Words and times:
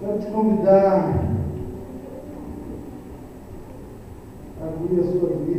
Quero 0.00 0.12
te 0.18 0.30
convidar 0.30 1.12
a 4.60 4.64
abrir 4.64 5.00
a 5.00 5.04
sua 5.10 5.30
vida. 5.44 5.57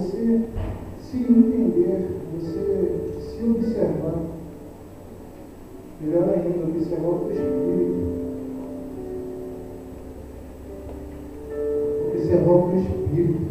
Você 0.00 0.40
se 0.98 1.18
entender, 1.18 2.20
você 2.32 3.20
se 3.20 3.44
observar. 3.44 4.14
Melhor 6.00 6.30
ainda, 6.30 6.66
observar 6.66 7.08
o 7.08 7.18
teu 7.18 7.32
espírito. 7.32 8.10
observar 12.14 12.52
o 12.52 12.68
teu 12.70 12.78
espírito. 12.80 13.50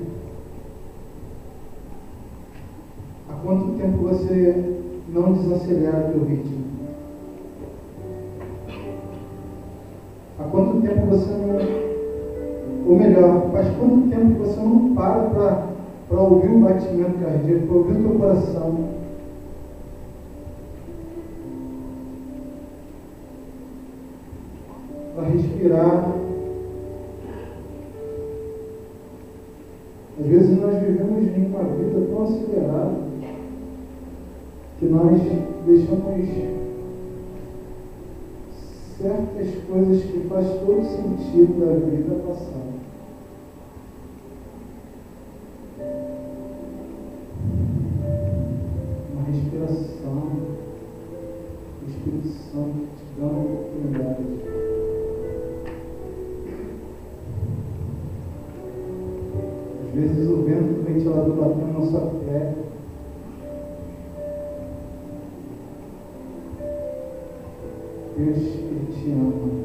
Há 3.29 3.33
quanto 3.33 3.77
tempo 3.77 3.97
você 3.97 4.75
não 5.09 5.33
desacelera 5.33 6.07
o 6.07 6.11
teu 6.11 6.23
ritmo? 6.23 6.65
Há 10.39 10.43
quanto 10.45 10.81
tempo 10.81 11.05
você 11.05 11.31
não. 11.31 11.79
Ou 12.87 12.95
melhor, 12.97 13.51
faz 13.51 13.67
quanto 13.77 14.09
tempo 14.09 14.43
você 14.43 14.59
não 14.59 14.95
para 14.95 15.29
para 15.29 15.68
ouvir 16.17 16.49
o 16.49 16.59
batimento 16.59 17.19
cardíaco, 17.19 17.67
para 17.67 17.75
ouvir 17.75 17.93
o 17.93 18.09
teu 18.09 18.19
coração? 18.19 18.89
Para 25.15 25.27
respirar. 25.27 26.15
Às 30.19 30.25
vezes 30.25 30.59
nós 30.59 30.81
vivemos 30.81 31.23
em 31.27 31.45
uma 31.45 31.63
vida 31.63 32.07
tão 32.09 32.23
acelerada 32.23 33.09
que 34.79 34.85
nós 34.85 35.21
deixamos 35.65 36.09
certas 39.01 39.47
coisas 39.69 40.03
que 40.03 40.19
faz 40.27 40.47
todo 40.47 40.83
sentido 40.83 41.65
da 41.65 41.73
vida 41.85 42.15
passar. 42.27 42.78
Ele 69.09 69.33
te 69.41 69.58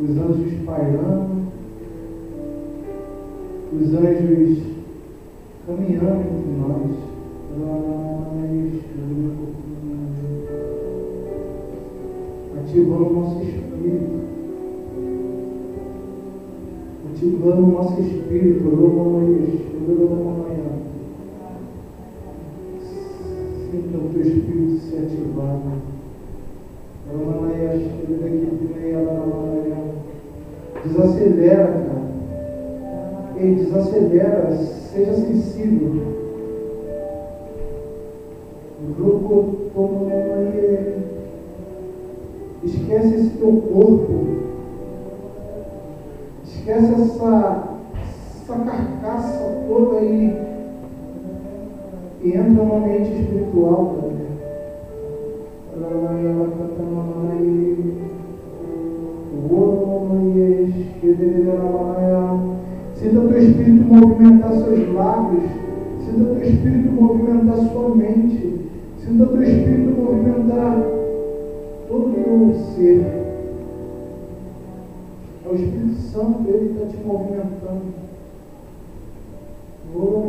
os 0.00 0.10
anjos 0.10 0.52
pairando, 0.64 1.48
os 3.72 3.94
anjos 3.94 4.58
caminhando 5.66 6.20
entre 6.20 6.52
nós. 6.60 7.08
Ativando 12.58 13.06
o 13.06 13.12
nosso 13.12 13.42
espírito. 13.42 14.18
Ativando 17.10 17.62
o 17.62 17.72
nosso 17.72 18.00
espírito. 18.00 18.68
Sinta 23.70 23.98
o 23.98 24.10
teu 24.12 24.22
espírito 24.22 24.78
se 24.78 24.96
ativar. 24.96 25.58
Desacelera, 30.84 31.66
cara. 31.66 31.98
e 33.36 33.54
desacelera, 33.54 34.56
seja 34.92 35.12
sensível. 35.14 36.18
Grupo 38.96 39.56
como 39.74 40.08
esquece 42.62 43.14
esse 43.14 43.30
teu 43.38 43.52
corpo, 43.72 44.26
esquece 46.44 46.92
essa, 46.94 47.64
essa 48.00 48.54
carcaça 48.64 49.64
toda 49.68 49.98
aí 49.98 50.48
e 52.22 52.30
entra 52.30 52.64
no 52.64 52.76
ambiente 52.76 53.12
espiritual, 53.12 53.96
Pai. 54.00 54.08
Sinta 62.94 63.20
o 63.20 63.28
teu 63.28 63.38
espírito 63.38 63.84
movimentar 63.84 64.52
seus 64.52 64.92
lábios. 64.94 65.44
Sinta 66.04 66.22
o 66.22 66.34
teu 66.34 66.42
espírito 66.42 66.90
movimentar 66.90 67.56
sua 67.72 67.94
mente. 67.94 68.68
Sinta 68.98 69.22
o 69.22 69.26
teu 69.28 69.42
espírito 69.44 70.00
movimentar 70.00 70.82
todo 71.88 72.08
o 72.08 72.12
teu 72.12 72.54
ser. 72.74 73.00
É 75.44 75.48
o 75.48 75.54
Espírito 75.54 76.00
Santo, 76.00 76.48
ele 76.48 76.72
está 76.72 76.86
te 76.86 76.96
movimentando. 77.06 78.08
Oh 79.94 80.28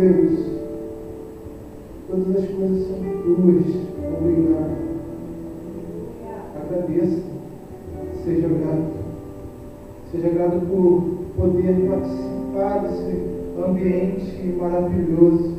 Deus, 0.00 0.40
todas 2.08 2.36
as 2.36 2.50
coisas 2.50 2.86
são 2.86 2.98
tuas. 3.22 3.66
Obrigado. 4.18 4.76
Agradeça. 6.56 7.22
Seja 8.24 8.48
grato. 8.48 9.00
Seja 10.10 10.28
grato 10.30 10.60
por 10.66 11.02
poder 11.36 11.88
participar 11.88 12.78
desse 12.82 13.30
ambiente 13.62 14.56
maravilhoso. 14.58 15.54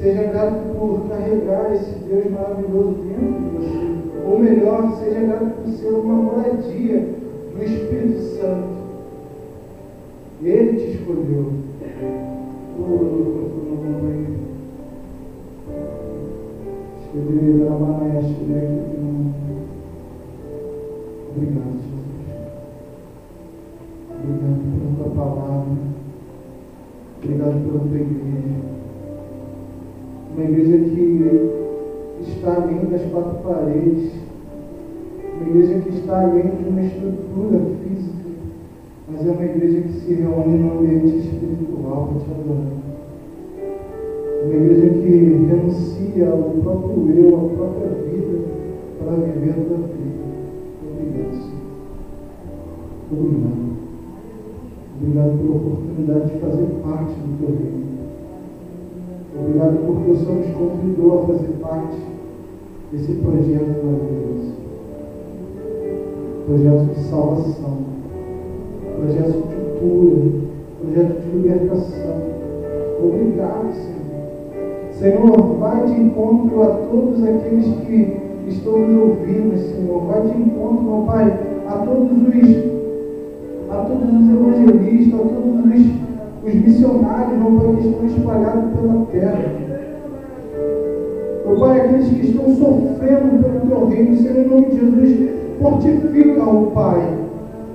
Seja 0.00 0.24
grato 0.24 0.76
por 0.76 1.08
carregar 1.08 1.74
esse 1.74 1.94
Deus 2.00 2.30
maravilhoso 2.32 2.94
dentro. 3.04 3.33
Ou 4.34 4.40
melhor, 4.40 4.98
seja 4.98 5.20
grato 5.20 5.62
por 5.62 5.72
ser 5.74 5.90
uma 5.90 6.14
moradia 6.14 7.08
do 7.54 7.62
Espírito 7.62 8.18
Santo. 8.36 8.74
Ele 10.42 10.76
te 10.76 10.90
escolheu. 10.90 11.52
Obrigado, 21.30 21.78
Jesus. 21.78 22.24
Obrigado 24.18 24.58
pela 24.74 24.96
tua 24.96 25.24
palavra. 25.24 25.76
Obrigado 27.22 27.56
pela 27.70 27.78
tua 27.78 28.00
igreja. 28.00 28.64
Uma 30.34 30.44
igreja 30.44 30.76
que 30.90 31.04
está 32.22 32.54
além 32.54 32.84
das 32.86 33.02
quatro 33.12 33.38
paredes. 33.44 34.23
Uma 35.34 35.48
igreja 35.48 35.80
que 35.80 35.88
está 35.90 36.22
além 36.22 36.42
de 36.42 36.68
uma 36.68 36.82
estrutura 36.82 37.60
física. 37.82 38.24
Mas 39.10 39.26
é 39.26 39.30
uma 39.30 39.44
igreja 39.44 39.80
que 39.82 39.92
se 40.00 40.14
reúne 40.14 40.58
no 40.58 40.78
ambiente 40.78 41.18
espiritual 41.18 42.08
para 42.08 42.20
te 42.20 42.30
adorar. 42.30 42.72
Uma 44.44 44.54
igreja 44.54 44.88
que 44.90 45.08
renuncia 45.08 46.30
ao 46.30 46.38
próprio 46.62 47.10
eu, 47.16 47.36
à 47.36 47.48
própria 47.56 47.88
vida, 48.10 48.38
para 48.98 49.16
viver 49.16 49.50
a 49.50 49.64
tua 49.64 49.76
vida. 49.76 50.24
Obrigado, 50.90 51.32
Senhor. 51.32 51.64
Obrigado. 53.12 53.64
Obrigado 54.96 55.38
pela 55.38 55.56
oportunidade 55.56 56.32
de 56.32 56.38
fazer 56.38 56.66
parte 56.82 57.14
do 57.14 57.38
teu 57.38 57.48
reino. 57.48 57.84
Obrigado 59.36 59.86
porque 59.86 60.10
o 60.10 60.16
Senhor 60.16 60.36
nos 60.36 60.54
convidou 60.56 61.22
a 61.22 61.26
fazer 61.26 61.52
parte 61.60 61.96
desse 62.92 63.12
projeto 63.14 63.84
maravilhoso. 63.84 64.63
Projeto 66.46 66.94
de 66.94 67.00
salvação. 67.04 67.78
Projeto 68.98 69.48
de 69.48 69.80
cura. 69.80 70.44
Projeto 70.78 71.20
de 71.22 71.36
libertação. 71.36 72.16
Obrigado, 73.02 73.72
Senhor. 73.72 74.04
Senhor, 74.92 75.56
vai 75.58 75.86
de 75.86 76.00
encontro 76.02 76.62
a 76.62 76.66
todos 76.66 77.24
aqueles 77.24 77.64
que 77.86 78.20
estão 78.46 78.78
nos 78.78 79.02
ouvindo, 79.02 79.56
Senhor. 79.56 80.02
Vai 80.04 80.20
de 80.20 80.42
encontro, 80.42 80.82
meu 80.82 81.02
Pai, 81.06 81.32
a 81.66 81.72
todos 81.78 82.12
os 82.12 82.74
a 83.70 83.76
todos 83.76 84.02
os 84.02 84.30
evangelistas, 84.30 85.20
a 85.20 85.24
todos 85.24 85.64
os, 85.64 86.46
os 86.46 86.54
missionários, 86.54 87.38
meu 87.38 87.58
Pai, 87.58 87.76
que 87.76 87.88
estão 87.88 88.06
espalhados 88.06 88.78
pela 88.78 89.06
terra. 89.06 89.52
Meu 91.46 91.56
Pai, 91.58 91.80
aqueles 91.80 92.08
que 92.08 92.26
estão 92.26 92.54
sofrendo 92.54 93.42
pelo 93.42 93.60
teu 93.66 93.86
reino, 93.86 94.16
Senhor, 94.18 94.44
em 94.44 94.48
nome 94.48 94.66
de 94.66 94.76
Jesus, 94.76 95.43
fortifica-o, 95.60 96.70
Pai. 96.72 97.18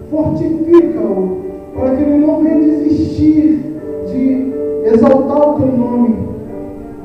Fortifica-o, 0.09 1.37
para 1.73 1.95
que 1.95 2.03
ele 2.03 2.25
não 2.25 2.43
venha 2.43 2.59
desistir 2.59 3.79
de 4.07 4.53
exaltar 4.85 5.49
o 5.49 5.53
teu 5.59 5.67
nome 5.67 6.29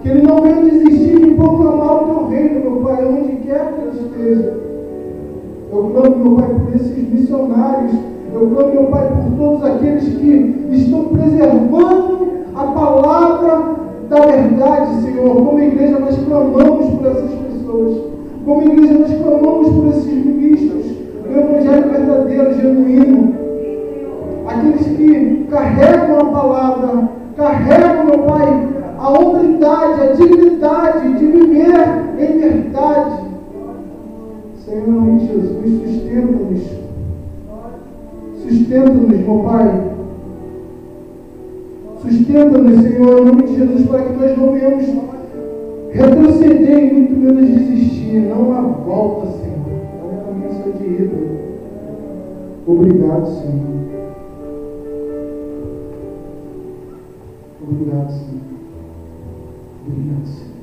que 0.05 0.11
ele 0.11 0.23
não 0.23 0.43
venha 0.43 0.61
desistir 0.61 1.19
de 1.19 1.35
proclamar 1.35 2.03
o 2.03 2.07
teu 2.07 2.29
reino, 2.29 2.61
meu 2.61 2.81
Pai, 2.83 3.07
onde 3.07 3.37
quer 3.37 3.73
que 3.73 3.81
ele 3.81 4.07
esteja. 4.07 4.55
Eu 5.73 5.91
clamo, 5.95 6.17
meu 6.17 6.37
Pai, 6.37 6.55
por 6.55 6.77
esses 6.77 7.09
missionários. 7.11 7.93
Eu 8.35 8.51
clamo, 8.51 8.73
meu 8.75 8.85
Pai, 8.85 9.09
por 9.09 9.39
todos 9.39 9.65
aqueles 9.65 10.05
que 10.05 10.67
estão 10.73 11.05
preservando 11.07 12.29
a 12.55 12.65
palavra 12.65 13.77
da 14.11 14.27
verdade, 14.27 15.03
Senhor. 15.03 15.37
Como 15.37 15.59
igreja, 15.59 15.99
nós 15.99 16.19
clamamos 16.19 16.87
por 16.91 17.07
essas 17.07 17.31
pessoas. 17.31 17.97
Como 18.45 18.63
igreja, 18.63 18.99
nós 18.99 19.23
clamamos 19.23 19.69
por 19.73 19.89
esses 19.89 20.24
do 21.35 21.41
Evangelho 21.41 21.91
verdadeiro, 21.91 22.55
genuíno. 22.55 23.35
Aqueles 24.47 24.87
que 24.87 25.47
carregam 25.51 26.21
a 26.21 26.25
palavra, 26.27 27.09
carregam, 27.37 28.05
meu 28.05 28.19
Pai, 28.21 28.69
a 28.99 29.11
hombridade, 29.11 30.01
a 30.01 30.13
dignidade 30.13 31.15
de 31.15 31.27
viver 31.27 32.05
em 32.19 32.39
verdade. 32.39 33.25
Senhor, 34.65 35.09
em 35.09 35.19
Jesus, 35.19 35.83
sustenta-nos. 35.83 36.63
Sustenta-nos, 38.43 39.09
meu 39.09 39.39
Pai. 39.41 39.83
Sustenta-nos, 42.03 42.83
Senhor, 42.83 43.19
em 43.21 43.25
nome 43.25 43.43
de 43.43 43.57
Jesus, 43.57 43.87
para 43.89 44.03
que 44.03 44.13
nós 44.13 44.39
não 44.39 44.53
venhamos 44.53 44.85
retroceder 45.91 46.79
e 46.79 46.93
muito 46.93 47.17
menos 47.17 47.49
desistir. 47.49 48.21
Não 48.21 48.53
há 48.53 48.61
volta, 48.61 49.27
Senhor. 49.39 49.54
Obrigado, 52.67 53.27
Senhor. 53.27 53.75
Obrigado, 57.63 58.11
Senhor. 58.11 58.41
Obrigado, 59.87 60.27
Senhor. 60.27 60.55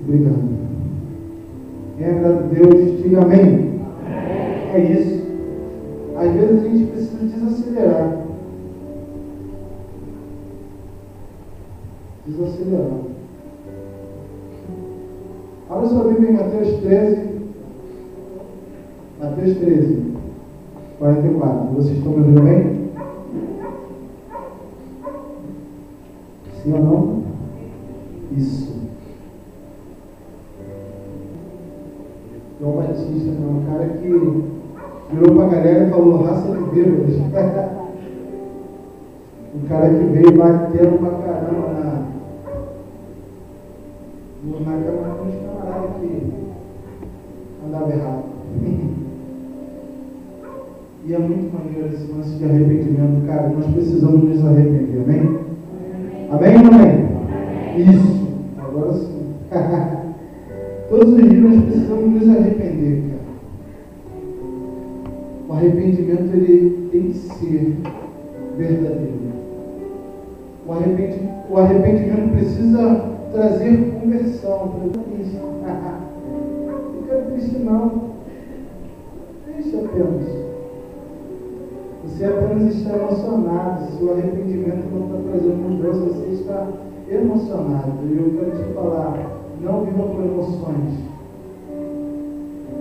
Obrigado. 0.00 0.60
Quem 1.98 2.18
grato 2.18 2.38
a 2.38 2.42
Deus, 2.42 3.02
diga 3.02 3.22
amém. 3.22 3.40
amém. 3.40 3.80
É 4.72 4.78
isso. 4.78 5.20
Às 6.16 6.32
vezes 6.32 6.64
a 6.64 6.68
gente 6.68 6.90
precisa 6.92 7.26
desacelerar. 7.26 8.26
Desacelerar. 12.26 13.00
Abra 15.68 15.88
sua 15.88 16.04
Bíblia 16.04 16.30
em 16.30 16.34
Mateus 16.34 16.80
13. 16.80 17.30
Mateus 19.20 19.58
13, 19.58 20.09
44. 21.00 21.74
Vocês 21.76 21.96
estão 21.96 22.12
me 22.12 22.18
ouvindo 22.18 22.42
bem? 22.42 22.90
Sim 26.62 26.74
ou 26.74 26.78
não? 26.78 27.22
Isso. 28.36 28.78
João 32.60 32.76
Batista 32.76 33.30
é 33.30 33.46
um 33.46 33.64
cara 33.64 33.88
que 33.88 34.08
virou 35.10 35.34
para 35.34 35.44
a 35.46 35.48
galera 35.48 35.86
e 35.86 35.90
falou 35.90 36.22
raça 36.22 36.48
de 36.48 36.64
bêbados. 36.64 37.16
um 39.54 39.66
cara 39.66 39.88
que 39.88 40.04
veio 40.04 40.36
batendo 40.36 40.98
pra 40.98 41.12
caramba 41.26 41.68
na, 41.72 41.84
na 44.60 44.72
cama 44.84 45.16
dos 45.24 45.34
camaradas 45.46 45.96
que 45.98 46.10
andava 47.64 47.90
errado. 47.90 48.19
E 51.10 51.12
é 51.12 51.18
muito 51.18 51.52
maneiro 51.52 51.92
esse 51.92 52.08
lance 52.12 52.36
de 52.36 52.44
arrependimento, 52.44 53.26
cara. 53.26 53.48
Nós 53.48 53.66
precisamos 53.66 54.22
nos 54.22 54.46
arrepender, 54.46 55.02
amém? 55.02 55.40
Amém 56.30 56.54
ou 56.56 56.66
amém? 56.72 57.08
Isso, 57.76 58.28
agora 58.56 58.92
sim. 58.92 59.34
Todos 60.88 61.14
os 61.14 61.28
dias 61.28 61.42
nós 61.42 61.64
precisamos 61.64 62.12
nos 62.12 62.28
arrepender, 62.28 63.02
cara. 63.08 63.22
O 65.48 65.52
arrependimento 65.52 66.32
ele 66.32 66.88
tem 66.92 67.02
que 67.02 67.14
ser 67.14 67.76
verdadeiro. 68.56 69.32
O 70.64 71.52
o 71.52 71.56
arrependimento 71.58 72.36
precisa 72.36 73.04
trazer 73.32 73.98
conversão. 74.00 74.74
Não 76.30 77.02
quero 77.08 77.32
triste 77.32 77.58
não. 77.58 78.10
Deixa 79.48 79.76
apenas. 79.78 80.39
Você 82.20 82.26
apenas 82.26 82.74
está 82.74 82.98
emocionado. 82.98 83.96
Se 83.96 84.04
o 84.04 84.12
arrependimento 84.12 84.92
não 84.92 85.06
está 85.06 85.30
trazendo 85.30 85.70
mudança, 85.70 86.00
você 86.00 86.26
está 86.34 86.68
emocionado. 87.10 87.92
E 88.04 88.14
eu 88.14 88.34
quero 88.38 88.62
te 88.62 88.74
falar, 88.74 89.26
não 89.62 89.86
viva 89.86 90.02
por 90.02 90.22
emoções. 90.22 90.98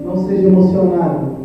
Não 0.04 0.28
seja 0.28 0.46
emocionado. 0.46 1.38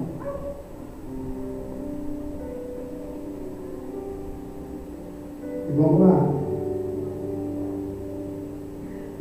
E 5.68 5.72
vamos 5.80 6.00
lá. 6.00 6.30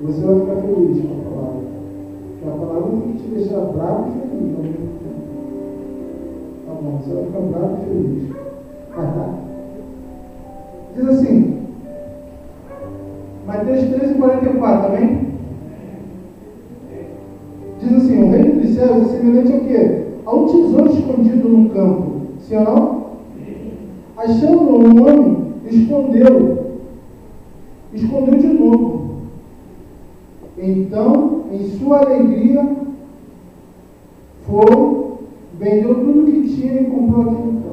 Você 0.02 0.20
vai 0.20 0.40
ficar 0.40 0.56
feliz 0.64 1.06
com 1.06 1.14
a 1.14 1.32
palavra. 1.32 1.62
Porque 2.42 2.50
a 2.50 2.66
palavra 2.66 2.90
tem 2.90 3.12
que 3.12 3.20
te 3.20 3.30
deixar 3.36 3.60
bravo 3.66 4.08
e 4.08 4.30
feliz 4.30 4.56
ao 4.58 4.64
mesmo 4.64 4.88
tempo. 4.98 5.22
Tá 6.66 6.74
bom, 6.74 6.98
você 6.98 7.14
vai 7.14 7.26
ficar 7.26 7.40
bravo 7.40 7.78
e 7.78 7.86
feliz. 7.86 8.43
Diz 10.96 11.08
assim, 11.08 11.62
Mateus 13.48 13.90
13, 13.90 14.14
44, 14.14 14.88
amém? 14.88 15.28
Diz 17.82 17.92
assim, 17.92 18.24
o 18.24 18.30
reino 18.30 18.62
dos 18.62 18.76
céus 18.76 19.02
é 19.02 19.18
semelhante 19.18 19.52
ao 19.52 19.60
quê? 19.62 20.04
A 20.26 20.36
um 20.36 20.46
tesouro 20.46 20.92
escondido 20.92 21.50
num 21.50 21.70
campo. 21.70 22.22
Sim 22.42 22.58
ou 22.58 22.64
não? 22.64 23.04
Achando 24.16 24.78
um 24.78 25.02
homem, 25.02 25.54
escondeu. 25.66 26.78
Escondeu 27.94 28.40
de 28.40 28.48
novo. 28.48 29.14
Então, 30.56 31.46
em 31.52 31.68
sua 31.80 32.02
alegria, 32.02 32.64
foi, 34.46 35.06
vendeu 35.60 35.96
tudo 35.96 36.32
que 36.32 36.56
tinha 36.56 36.82
e 36.82 36.86
comprou 36.86 37.22
aquele 37.24 37.54
campo. 37.54 37.73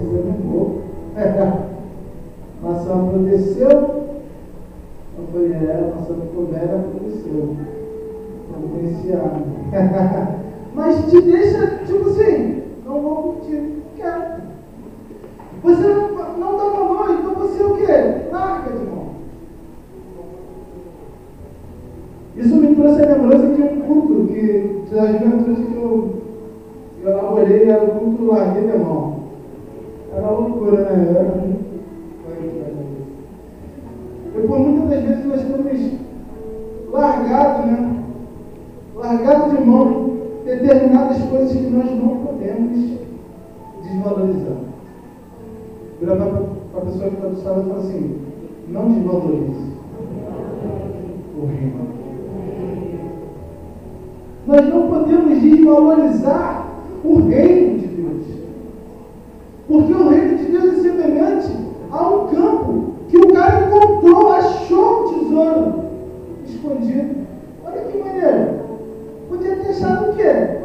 É 0.00 0.22
muito 0.22 0.52
louco. 0.52 0.80
Maçã 2.62 2.92
aconteceu. 2.92 3.70
Eu 3.70 5.26
falei, 5.32 5.52
é, 5.52 5.92
maçã 5.94 6.14
comer 6.34 6.70
aconteceu. 6.74 7.56
Providenciado. 8.50 9.42
Mas 10.74 11.10
te 11.10 11.20
deixa, 11.20 11.78
tipo 11.86 12.08
assim, 12.08 12.62
não 12.84 13.00
vou 13.00 13.16
curtir. 13.16 13.82
Quero. 13.96 14.40
Você 15.62 15.88
não, 15.88 16.38
não 16.38 16.56
dá 16.56 16.64
valor, 16.64 17.10
então 17.10 17.34
você 17.34 17.62
o 17.62 17.76
quê? 17.76 18.30
Larga 18.32 18.72
de 18.72 18.84
mão. 18.86 19.10
Isso 22.36 22.56
me 22.56 22.74
trouxe 22.74 23.02
a 23.02 23.14
lembrança 23.14 23.46
de 23.48 23.62
um 23.62 23.80
culto 23.80 24.32
que, 24.32 24.84
da 24.90 25.12
que 25.12 25.74
eu, 25.76 26.22
eu 27.02 27.38
era 27.68 27.84
o 27.84 27.88
culto 27.88 28.24
Larguei 28.26 28.70
de 28.70 28.78
Mão. 28.78 29.09
Era 30.30 30.38
loucura, 30.38 30.82
né? 30.82 31.10
Era 31.10 31.24
muito. 31.24 31.70
E 34.36 34.46
por 34.46 34.58
muitas 34.60 34.90
das 34.90 35.02
vezes 35.02 35.26
nós 35.26 35.42
temos 35.42 35.92
largado, 36.92 37.66
né? 37.66 38.04
Largado 38.94 39.56
de 39.56 39.64
mão 39.64 40.10
determinadas 40.44 41.18
coisas 41.24 41.52
que 41.52 41.70
nós 41.70 41.90
não 41.96 42.24
podemos 42.24 42.90
desvalorizar. 43.82 44.56
Vira 45.98 46.16
para 46.16 46.26
a 46.26 46.84
pessoa 46.86 47.08
que 47.08 47.16
está 47.16 47.26
do 47.26 47.36
estado 47.36 47.60
e 47.60 47.68
fala 47.68 47.80
assim, 47.80 48.20
não 48.68 48.92
desvalorize 48.92 49.70
o 51.36 51.46
reino. 51.46 51.90
Nós 54.46 54.68
não 54.68 54.88
podemos 54.88 55.42
desvalorizar 55.42 56.70
o 57.04 57.16
reino 57.28 57.78
de. 57.78 57.89
Porque 59.70 59.92
o 59.92 60.08
reino 60.08 60.36
de 60.36 60.46
Deus 60.46 60.64
é 60.64 60.82
semelhante 60.82 61.48
a 61.92 62.08
um 62.08 62.26
campo 62.26 62.94
que 63.08 63.16
o 63.16 63.32
cara 63.32 63.68
encontrou, 63.68 64.32
achou 64.32 65.04
um 65.04 65.20
tesouro 65.20 65.84
escondido. 66.44 67.14
Olha 67.64 67.82
que 67.82 67.98
maneiro. 67.98 68.60
Podia 69.28 69.54
ter 69.54 69.68
achado 69.68 70.10
o 70.10 70.16
quê? 70.16 70.59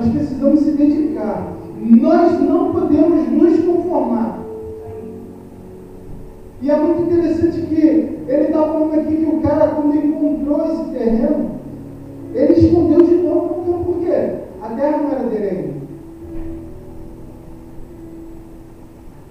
Nós 0.00 0.12
precisamos 0.14 0.60
se 0.60 0.70
dedicar. 0.72 1.52
Nós 1.78 2.40
não 2.40 2.72
podemos 2.72 3.28
nos 3.28 3.64
conformar. 3.64 4.38
E 6.62 6.70
é 6.70 6.76
muito 6.76 7.02
interessante 7.02 7.60
que 7.62 7.80
ele 7.80 8.44
está 8.44 8.62
falando 8.62 8.94
aqui 8.94 9.16
que 9.16 9.26
o 9.26 9.40
cara, 9.40 9.68
quando 9.68 9.96
encontrou 9.96 10.64
esse 10.64 10.84
terreno, 10.90 11.50
ele 12.34 12.52
escondeu 12.52 13.02
de 13.02 13.14
novo, 13.16 13.62
então 13.62 13.84
por 13.84 13.96
quê? 13.98 14.40
A 14.62 14.68
terra 14.74 14.98
não 14.98 15.10
era 15.10 15.24
dele 15.24 15.80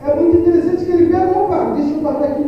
É 0.06 0.16
muito 0.16 0.38
interessante 0.38 0.86
que 0.86 0.92
ele 0.92 1.12
pega, 1.12 1.38
opa, 1.38 1.74
deixa 1.76 1.94
eu 1.94 2.02
guardar 2.02 2.32
aqui 2.32 2.39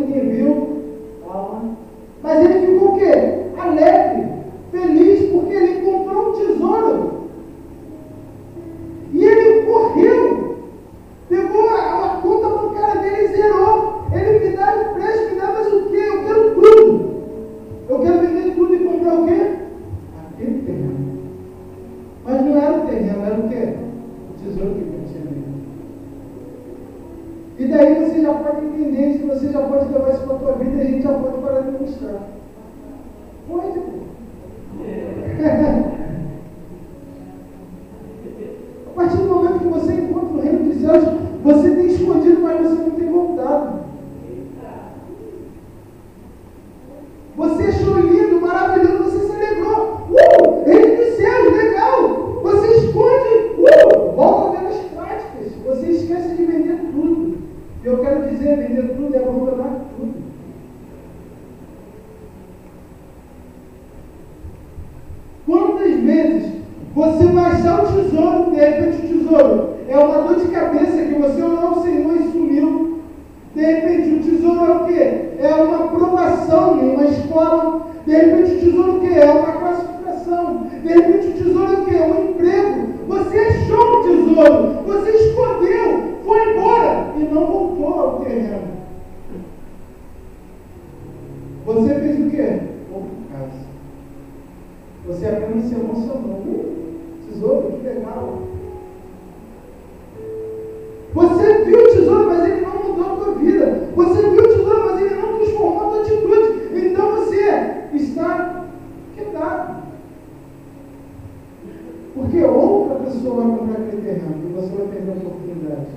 Porque 112.32 112.46
outra 112.46 112.96
pessoa 112.96 113.44
vai 113.44 113.58
comprar 113.58 113.82
aquele 113.82 114.04
terreno 114.04 114.50
e 114.50 114.54
você 114.54 114.70
vai 114.74 114.88
perder 114.88 115.12
a 115.12 115.16
oportunidade. 115.16 115.88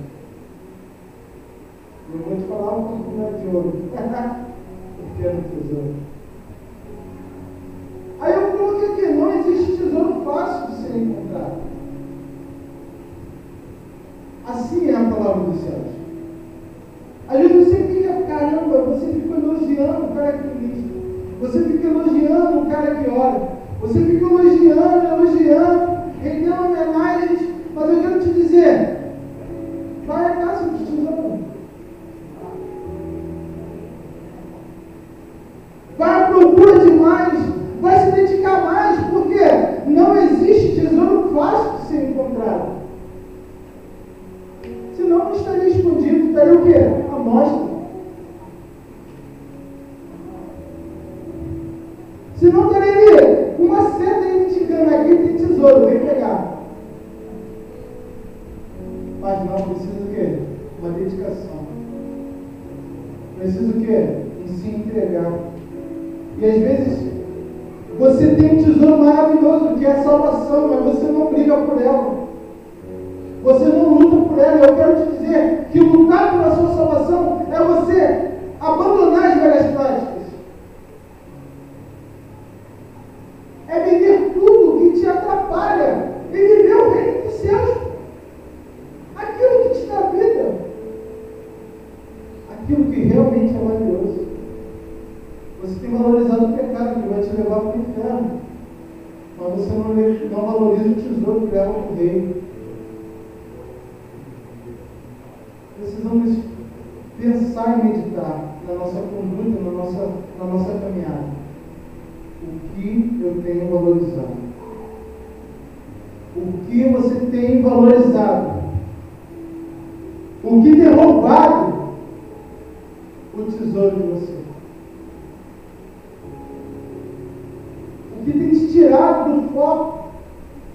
Eu 2.11 2.19
vou 2.19 2.35
te 2.35 2.43
falar 2.43 2.71
uma 2.73 2.89
oportunidade 2.89 3.35
é 3.35 3.37
de 3.39 3.55
ouro. 3.55 3.71
Porque 4.97 5.23
é 5.23 5.27
era 5.27 5.37
um 5.37 5.43
tesouro. 5.43 6.04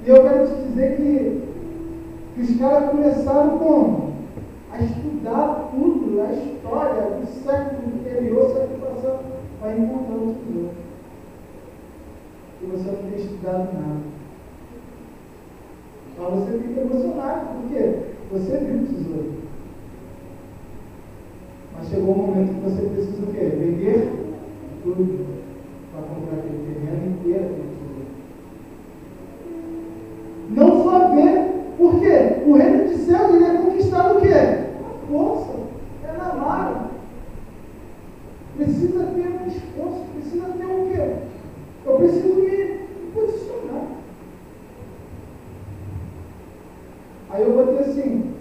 E 0.04 0.08
eu 0.08 0.22
quero 0.22 0.46
te 0.46 0.62
dizer 0.68 0.96
que, 0.96 1.42
que 2.34 2.40
os 2.40 2.58
caras 2.58 2.90
começaram 2.90 3.58
como? 3.58 4.14
A 4.72 4.80
estudar 4.82 5.70
tudo, 5.72 6.22
a 6.22 6.32
história 6.32 7.02
do 7.02 7.26
século 7.26 7.92
anterior, 8.00 8.50
século 8.50 8.78
passado, 8.78 9.24
encontrar 9.68 10.14
o 10.14 10.34
tesouro. 10.34 10.70
E 12.62 12.66
você 12.66 12.90
não 12.90 13.10
tem 13.10 13.20
estudado 13.20 13.72
nada. 13.74 14.00
Mas 16.18 16.34
você 16.34 16.58
fica 16.58 16.80
emocionado, 16.80 17.46
porque 17.60 18.10
você 18.30 18.56
viu 18.58 18.82
o 18.82 18.86
tesouro. 18.86 19.32
Mas 21.76 21.88
chegou 21.88 22.14
o 22.14 22.18
um 22.18 22.26
momento 22.26 22.54
que 22.54 22.70
você 22.70 22.88
precisa 22.88 23.22
o 23.22 23.32
quê? 23.32 23.40
Vender 23.40 24.12
tudo 24.82 25.26
para 25.92 26.02
comprar 26.02 26.38
aquele 26.38 26.74
terreno 26.74 27.18
inteiro. 27.18 27.69
Não 30.50 30.82
só 30.82 31.14
ver, 31.14 31.74
porque 31.78 32.42
o 32.44 32.54
reino 32.54 32.88
de 32.88 32.96
céus 32.96 33.34
ele 33.34 33.44
é 33.44 33.56
conquistado 33.56 34.18
o 34.18 34.20
quê? 34.20 34.34
Força, 35.08 35.52
é 36.04 36.12
na 36.18 36.34
mara. 36.34 36.90
Precisa 38.56 39.04
ter 39.04 39.28
um 39.28 39.46
esforço, 39.46 40.04
precisa 40.14 40.46
ter 40.58 40.64
o 40.66 40.88
quê? 40.88 41.16
Eu 41.86 41.96
preciso 41.96 42.34
me 42.34 42.80
posicionar. 43.14 43.84
Aí 47.30 47.42
eu 47.42 47.52
botei 47.52 47.78
assim, 47.78 48.34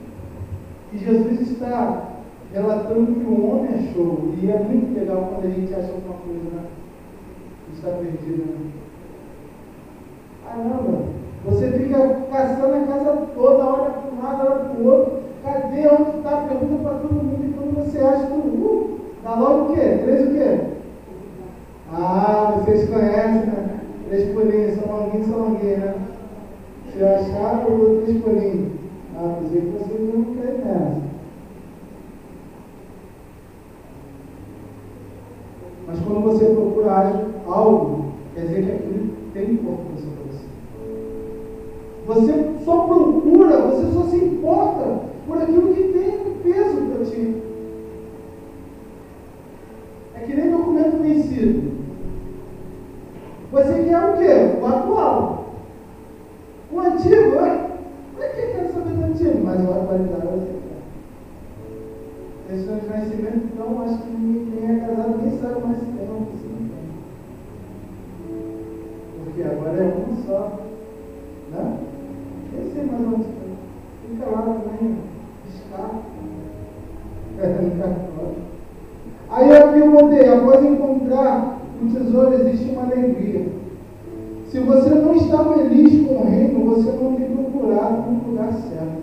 que 0.89 0.97
Jesus 0.97 1.41
está 1.41 2.07
relatando 2.51 3.13
que 3.13 3.25
o 3.25 3.45
homem 3.45 3.75
achou, 3.75 4.33
e 4.41 4.49
é 4.49 4.57
muito 4.57 4.99
legal 4.99 5.29
quando 5.31 5.45
a 5.45 5.55
gente 5.55 5.73
acha 5.73 5.91
alguma 5.91 6.15
coisa, 6.15 6.55
né? 6.55 6.63
Está 7.71 7.91
perdido, 7.91 8.45
né? 8.47 8.71
Caramba, 10.43 11.03
você 11.45 11.71
fica 11.71 11.97
caçando 12.31 12.75
a 12.75 12.87
casa 12.87 13.27
toda, 13.33 13.63
olha 13.63 13.91
para 13.91 14.11
um 14.11 14.23
lado, 14.23 14.41
olha 14.41 14.65
para 14.65 14.81
o 14.81 14.85
outro, 14.85 15.19
cadê 15.43 15.87
onde 15.87 16.17
está? 16.17 16.47
Pergunta 16.47 16.83
para 16.83 16.99
todo 16.99 17.13
mundo, 17.13 17.45
e 17.45 17.53
quando 17.53 17.75
você 17.75 17.99
acha 17.99 18.27
que 18.27 18.33
uh, 18.33 18.99
dá 19.23 19.35
logo 19.35 19.71
o 19.71 19.73
quê? 19.73 19.99
Três 20.03 20.27
o 20.27 20.33
quê? 20.33 20.59
Ah, 21.91 22.53
vocês 22.57 22.89
conhecem, 22.89 23.47
né? 23.47 23.79
Três 24.07 24.33
pulinhos, 24.33 24.75
São 24.75 24.95
Longuinho, 24.95 25.25
São 25.25 25.39
Longuinho, 25.39 25.77
né? 25.77 25.95
Se 26.91 26.99
eu 26.99 27.07
achar, 27.07 27.65
eu 27.67 27.77
dou 27.77 28.01
três 28.01 28.21
pulinhos. 28.21 28.71
Ah, 29.17 29.35
pensei 29.41 29.61
que 29.61 29.77
vocês 29.77 30.13
não 30.13 30.23
querem 30.35 30.57
nessa. 30.59 31.01
Mas 35.87 35.99
quando 36.01 36.21
você 36.21 36.45
procura 36.45 37.25
algo, 37.47 38.05
quer 38.35 38.41
dizer 38.41 38.65
que 38.65 38.71
aquilo 38.71 39.09
tem 39.33 39.51
importância 39.53 39.98
você. 42.09 42.55
Só 42.65 42.87
procura, 42.87 43.57
você 43.61 43.93
só 43.93 44.03
se 44.05 44.17
importa 44.17 45.01
por 45.27 45.37
aquilo 45.37 45.73
que 45.73 45.83
tem 45.83 46.33
peso 46.43 46.81
para 46.87 47.05
ti. 47.05 47.41
É 50.15 50.19
que 50.25 50.33
nem 50.35 50.51
documento 50.51 51.01
vencido. 51.01 51.79
Você 53.51 53.83
quer 53.83 53.99
o 53.99 54.17
quê? 54.17 54.59
O 54.61 54.65
atual. 54.65 55.45
O 56.71 56.79
antigo, 56.79 57.35
é? 57.35 57.69
Para 58.15 58.29
que 58.29 58.41
eu 58.41 58.51
quero 58.51 58.73
saber 58.73 58.95
do 58.95 59.05
antigo? 59.05 59.43
Mas 59.43 59.61
o 59.61 59.71
atualizado 59.71 60.27
você 60.27 60.53
quer. 62.47 62.55
Questão 62.55 62.77
de 62.77 62.87
nascimento, 62.87 63.49
então, 63.53 63.81
acho 63.83 63.97
que 63.99 64.09
ninguém 64.09 64.77
é 64.77 64.79
casado 64.79 65.17
nem 65.21 65.39
sabe 65.39 65.61
mais 65.61 65.77
se 65.77 65.85
tem 65.85 66.07
ou 66.09 66.15
não 66.15 66.25
tem. 66.25 66.39
Porque 69.23 69.43
agora 69.43 69.77
é 69.77 69.95
um 69.95 70.25
só. 70.25 70.59
Né? 71.51 71.79
Eu 72.53 72.71
sei 72.73 72.83
mais 72.85 73.01
está. 73.01 73.25
Fica 74.09 74.25
lá 74.29 74.41
também, 74.41 74.97
escapa. 75.47 76.01
cartório. 77.77 78.49
Aí 79.29 79.53
aqui 79.53 79.79
eu 79.79 79.91
botei, 79.91 80.27
após 80.27 80.65
encontrar 80.65 81.59
o 81.81 81.87
tesouro 81.87 82.33
existe 82.33 82.71
uma 82.71 82.83
alegria. 82.83 83.47
Se 84.49 84.59
você 84.59 84.89
não 84.89 85.15
está 85.15 85.43
feliz 85.53 86.07
com 86.07 86.15
o 86.15 86.23
reino, 86.25 86.65
você 86.65 86.91
não 86.91 87.15
tem 87.15 87.29
procurado 87.29 88.11
no 88.11 88.31
lugar 88.31 88.51
certo. 88.53 88.99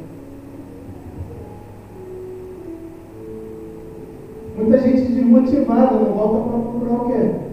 Muita 4.56 4.78
gente 4.78 5.12
desmotivada 5.12 5.96
não 5.96 6.12
volta 6.12 6.50
para 6.50 6.58
procurar 6.58 7.02
o 7.02 7.06
quê? 7.08 7.45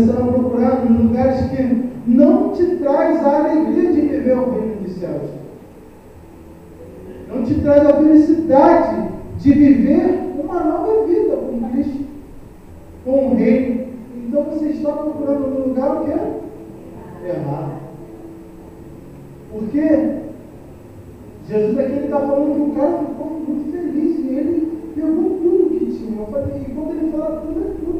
eles 0.00 0.06
serão 0.06 0.32
procurados 0.32 0.90
nos 0.90 1.02
lugares 1.02 1.50
que 1.50 1.90
não 2.06 2.52
te 2.52 2.64
traz 2.76 3.24
a 3.24 3.38
alegria 3.38 3.92
de 3.92 4.00
viver 4.00 4.38
o 4.38 4.50
reino 4.50 4.76
dos 4.82 4.92
céus. 4.94 5.30
Não 7.28 7.44
te 7.44 7.54
traz 7.60 7.86
a 7.86 7.94
felicidade 7.94 9.08
de 9.38 9.52
viver 9.52 10.32
uma 10.42 10.64
nova 10.64 11.06
vida 11.06 11.36
com 11.36 11.70
Cristo, 11.70 12.04
com 13.04 13.28
o 13.28 13.34
reino. 13.34 13.88
Então 14.16 14.44
você 14.44 14.68
está 14.68 14.92
procurando 14.92 15.46
no 15.48 15.68
lugar 15.68 15.96
o 15.96 16.04
que 16.04 16.10
é? 16.12 16.40
Errado. 17.28 17.80
Porque 19.52 20.20
Jesus 21.48 21.78
é 21.78 21.86
aqui 21.86 22.04
está 22.04 22.20
falando 22.20 22.54
que 22.54 22.70
o 22.70 22.74
cara 22.74 22.98
ficou 22.98 23.26
muito 23.46 23.72
feliz 23.72 24.18
e 24.18 24.28
ele 24.28 24.92
pegou 24.94 25.38
tudo 25.40 25.78
que 25.78 25.86
tinha. 25.86 26.22
E 26.22 26.74
quando 26.74 26.90
ele 26.90 27.10
fala 27.10 27.40
tudo, 27.40 27.60
é 27.60 27.84
tudo. 27.84 27.99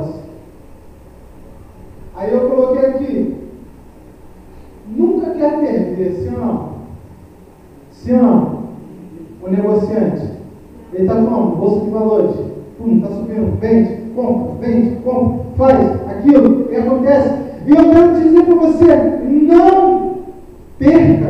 nós. 0.00 0.14
Aí 2.16 2.32
eu 2.32 2.50
coloquei 2.50 2.86
aqui, 2.86 3.36
nunca 4.88 5.30
quer 5.30 5.60
perder, 5.60 6.14
sim 6.14 6.34
ou 6.34 6.40
não? 6.40 6.70
Não? 8.06 8.60
O 9.42 9.48
negociante, 9.48 10.30
ele 10.92 11.02
está 11.02 11.14
como? 11.14 11.56
Bolsa 11.56 11.84
de 11.84 11.90
valores, 11.90 12.36
pum, 12.76 12.96
está 12.96 13.08
subindo, 13.08 13.58
vende, 13.60 14.10
compra, 14.14 14.66
vende, 14.66 14.96
compra, 15.02 15.44
faz 15.56 16.10
aquilo, 16.10 16.70
e 16.70 16.76
acontece. 16.76 17.34
E 17.66 17.70
eu 17.70 17.90
quero 17.90 18.20
dizer 18.20 18.44
para 18.44 18.54
você, 18.54 18.96
não 19.24 20.16
perca 20.78 21.29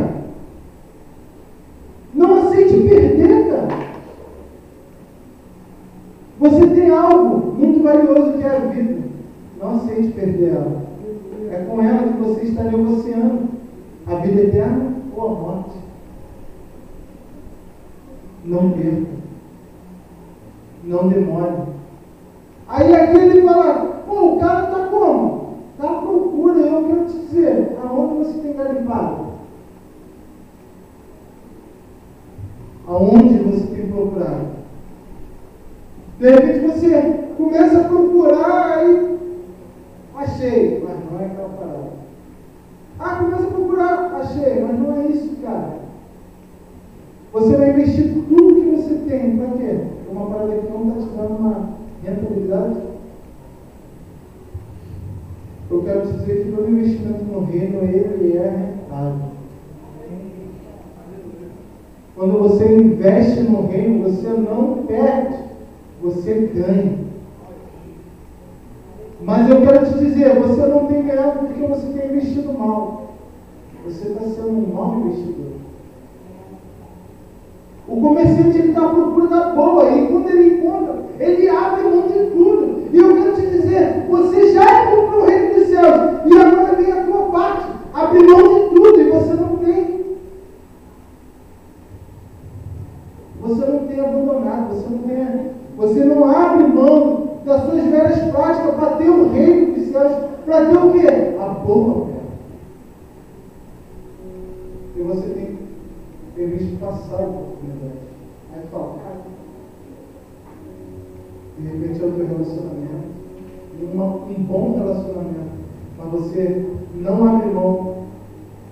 e 113.81 114.41
um 114.41 114.45
bom 114.45 114.75
relacionamento, 114.77 115.51
mas 115.99 116.11
você 116.13 116.67
não 116.95 117.29
abre 117.29 117.51
mão 117.51 117.95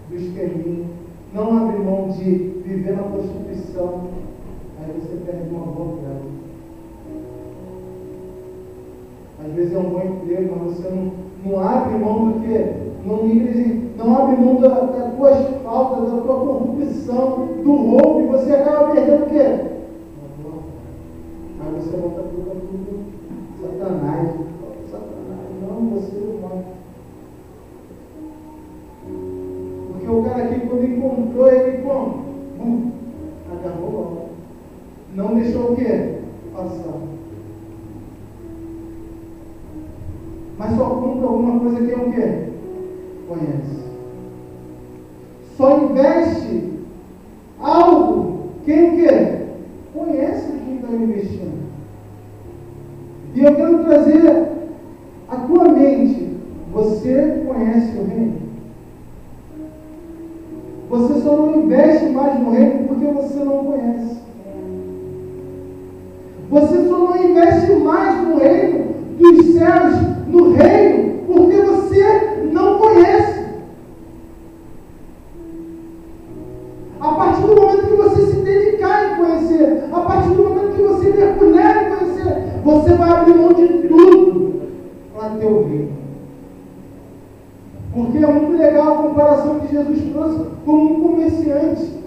do 0.09 0.17
espelhinho, 0.17 0.87
não 1.33 1.57
abre 1.57 1.79
mão 1.83 2.09
de 2.09 2.25
viver 2.65 2.97
na 2.97 3.03
prostituição, 3.05 4.03
aí 4.81 5.01
você 5.01 5.17
perde 5.25 5.55
uma 5.55 5.67
boa 5.67 5.97
grana. 6.01 6.39
Às 9.45 9.53
vezes 9.55 9.75
é 9.75 9.79
um 9.79 9.91
bom 9.91 10.03
emprego, 10.03 10.57
mas 10.61 10.77
você 10.77 10.89
não, 10.91 11.13
não 11.45 11.61
abre 11.61 11.99
mão 11.99 12.33
do 12.33 12.41
que? 12.41 12.89
Não, 13.07 14.05
não 14.05 14.17
abre 14.17 14.37
mão 14.37 14.61
da, 14.61 14.69
da 14.69 15.11
tua 15.11 15.35
falta, 15.63 16.03
da 16.03 16.21
tua 16.23 16.41
corrupção, 16.41 17.49
do 17.63 17.73
roubo, 17.73 18.21
e 18.21 18.27
você 18.27 18.53
acaba 18.53 18.93
perdendo 18.93 19.25
o 19.25 19.29
quê? 19.29 19.69
Aí 21.61 21.75
você 21.77 21.97
volta 21.97 22.23
para 22.23 22.39
o 22.39 22.99
Satanás 23.61 24.48
do 25.91 26.01
ser 26.01 26.19
humano. 26.19 26.65
Porque 29.93 30.09
o 30.09 30.23
cara 30.25 30.45
aqui, 30.45 30.67
quando 30.67 30.85
encontrou 30.85 31.53
ele, 31.53 31.83
como? 31.83 32.29
Acabou 33.53 33.89
agarrou. 33.89 34.29
Não 35.15 35.35
deixou 35.35 35.73
o 35.73 35.77
quê? 35.77 36.19
Passar. 36.55 36.99
Mas 40.59 40.77
só 40.77 40.91
compra 40.91 41.27
alguma 41.29 41.61
coisa 41.61 41.87
que 41.87 41.93
é 41.93 41.97
o 41.97 42.13
quê? 42.13 42.49
Conhece. 43.29 43.79
Só 45.57 45.79
investe 45.79 46.73
algo 47.61 48.51
quem 48.65 48.75
é 48.75 48.97
quer. 48.97 49.49
Conhece 49.95 50.53
quem 50.53 50.77
está 50.77 50.93
investindo. 50.93 51.69
E 53.35 53.45
eu 53.45 53.55
quero 53.55 53.85
trazer 53.85 54.58
a 55.31 55.37
tua 55.37 55.69
mente, 55.69 56.27
você 56.73 57.43
conhece 57.47 57.99
o 57.99 58.05
reino? 58.05 58.39
Você 60.89 61.21
só 61.21 61.37
não 61.37 61.65
investe 61.65 62.07
mais 62.07 62.41
no 62.41 62.51
reino 62.51 62.89
porque 62.89 63.05
você 63.05 63.45
não 63.45 63.65
conhece. 63.65 64.17
Você 66.51 66.89
só 66.89 66.99
não 66.99 67.23
investe 67.23 67.73
mais 67.75 68.27
no 68.27 68.39
reino 68.39 68.87
dos 69.19 69.53
céus, 69.53 69.95
no 70.29 70.53
reino, 70.53 71.25
porque 71.27 71.61
você 71.61 72.49
não 72.51 72.79
conhece. 72.79 73.49
A 77.01 77.13
partir 77.13 77.43
do 77.43 77.55
momento 77.55 77.87
que 77.87 77.97
você 77.97 78.27
se 78.27 78.37
dedicar 78.41 79.13
em 79.13 79.17
conhecer, 79.17 79.85
a 79.93 80.01
partir 80.01 80.29
do 80.31 80.43
momento 80.43 80.75
que 80.75 80.83
você 80.83 81.11
mergulhar 81.11 81.85
em 81.85 81.97
conhecer, 81.97 82.61
você 82.65 82.95
vai 82.95 83.11
abrir 83.11 83.35
mão 83.35 83.53
de 83.53 83.88
a 85.29 85.39
teu 85.39 85.69
reino. 85.69 85.93
Porque 87.93 88.19
é 88.19 88.27
muito 88.27 88.57
legal 88.57 88.93
a 88.93 89.03
comparação 89.03 89.61
que 89.61 89.73
Jesus 89.73 90.13
trouxe 90.13 90.45
com 90.65 90.73
um 90.73 91.03
comerciante. 91.03 91.99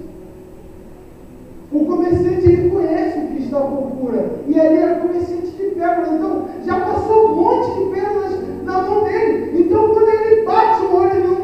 O 1.72 1.86
comerciante 1.86 2.46
ele 2.46 2.70
conhece 2.70 3.20
o 3.20 3.28
que 3.28 3.44
está 3.44 3.58
à 3.58 3.62
procura. 3.62 4.40
E 4.48 4.60
ele 4.60 4.78
era 4.78 5.00
comerciante 5.00 5.48
de 5.48 5.64
pedras, 5.64 6.12
Então 6.12 6.46
já 6.66 6.80
passou 6.82 7.32
um 7.32 7.36
monte 7.36 7.80
de 7.80 8.00
pedras 8.00 8.64
na 8.64 8.82
mão 8.82 9.04
dele. 9.04 9.62
Então 9.62 9.90
quando 9.90 10.10
ele 10.10 10.44
bate 10.44 10.86
o 10.86 10.96
olho 10.96 11.28
no 11.28 11.41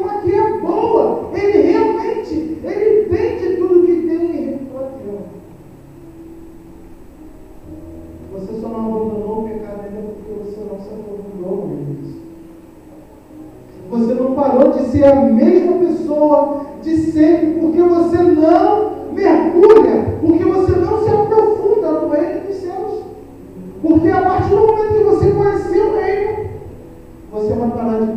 você 14.88 15.02
é 15.02 15.12
a 15.12 15.20
mesma 15.20 15.72
pessoa 15.74 16.66
de 16.82 16.96
sempre, 16.96 17.60
porque 17.60 17.82
você 17.82 18.16
não 18.16 18.92
mergulha, 19.12 20.16
porque 20.20 20.44
você 20.44 20.72
não 20.72 21.04
se 21.04 21.10
aprofunda 21.10 21.92
no 21.92 22.08
reino 22.08 22.46
dos 22.46 22.56
céus. 22.56 23.02
Porque 23.82 24.08
a 24.08 24.22
partir 24.22 24.50
do 24.50 24.56
momento 24.56 24.94
que 24.94 25.04
você 25.04 25.30
conhecer 25.30 25.80
o 25.80 25.94
reino, 25.94 26.48
você 27.30 27.52
vai 27.52 27.70
parar 27.70 28.00
de 28.00 28.12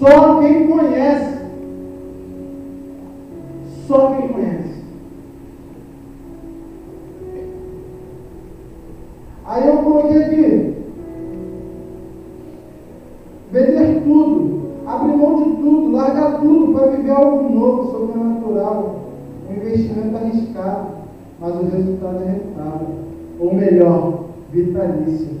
Só 0.00 0.40
quem 0.40 0.66
conhece. 0.66 1.40
Só 3.86 4.14
quem 4.14 4.28
conhece. 4.28 4.82
Aí 9.44 9.68
eu 9.68 9.76
coloquei 9.76 10.22
aqui. 10.22 10.74
Vender 13.52 14.02
tudo. 14.02 14.70
Abrir 14.86 15.16
mão 15.16 15.42
de 15.42 15.56
tudo. 15.56 15.92
Largar 15.92 16.40
tudo 16.40 16.72
para 16.72 16.92
viver 16.92 17.10
algo 17.10 17.54
novo, 17.54 17.92
sobrenatural. 17.92 19.00
Um 19.50 19.54
investimento 19.54 20.16
arriscado. 20.16 20.86
Mas 21.38 21.54
o 21.56 21.64
resultado 21.64 22.22
é 22.22 22.26
rentável. 22.26 22.88
Ou 23.38 23.54
melhor, 23.54 24.24
vitalício. 24.50 25.39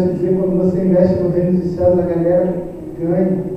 importante 0.00 0.14
dizer, 0.14 0.36
quando 0.36 0.56
você 0.56 0.82
investe 0.82 1.22
no 1.22 1.30
reino 1.30 1.58
dos 1.58 1.72
céus, 1.72 1.98
a 1.98 2.02
galera 2.02 2.54
ganha. 2.98 3.49